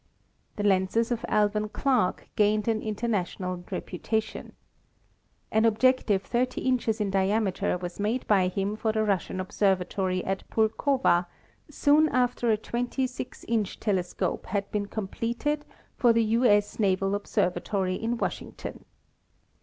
[0.55, 4.53] The lenses of Alvan Clark gained an international reputation.
[5.51, 10.49] An objective 30 inches in diameter was made by him for the Russian Observatory at
[10.49, 11.27] Pulkova
[11.69, 15.65] soon after a 26 inch telescope had been completed
[15.97, 16.45] for the U.
[16.45, 16.79] S.
[16.79, 18.85] Naval Observa tory in Washington.